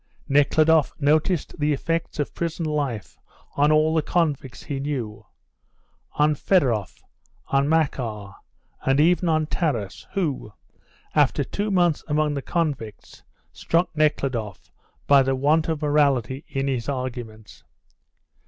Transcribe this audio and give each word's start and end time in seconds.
Nekhludoff 0.27 0.93
noticed 0.99 1.59
the 1.59 1.73
effects 1.73 2.17
of 2.17 2.33
prison 2.33 2.65
life 2.65 3.19
on 3.55 3.71
all 3.71 3.93
the 3.93 4.01
convicts 4.01 4.63
he 4.63 4.79
knew 4.79 5.23
on 6.13 6.33
Fedoroff, 6.33 7.03
on 7.49 7.69
Makar, 7.69 8.33
and 8.81 8.99
even 8.99 9.29
on 9.29 9.45
Taras, 9.45 10.07
who, 10.13 10.53
after 11.13 11.43
two 11.43 11.69
months 11.69 12.03
among 12.07 12.33
the 12.33 12.41
convicts, 12.41 13.21
struck 13.53 13.95
Nekhludoff 13.95 14.71
by 15.05 15.21
the 15.21 15.35
want 15.35 15.67
of 15.69 15.83
morality 15.83 16.45
in 16.47 16.67
his 16.67 16.89
arguments. 16.89 17.63